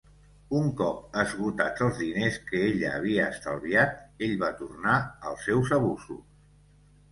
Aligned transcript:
Un 0.59 0.69
cop 0.77 1.19
esgotats 1.23 1.83
els 1.87 1.99
diners 2.05 2.39
que 2.47 2.63
ella 2.71 2.95
havia 3.01 3.29
estalviat, 3.35 3.95
ell 4.29 4.35
va 4.47 4.51
tornar 4.65 4.97
als 5.05 5.47
seus 5.51 5.77
abusos. 5.81 6.27